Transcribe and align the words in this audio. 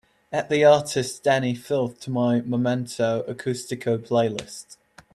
add 0.33 0.49
the 0.49 0.65
artist 0.65 1.23
dani 1.23 1.55
filth 1.55 1.99
to 1.99 2.09
my 2.09 2.41
momento 2.41 3.23
acústico 3.27 3.99
playlist 3.99 4.77